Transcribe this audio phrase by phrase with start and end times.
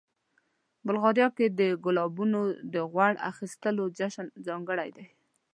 [0.85, 2.41] بلغاریا کې د ګلابونو
[2.73, 5.07] د غوړ اخیستلو جشن ځانګړی دی.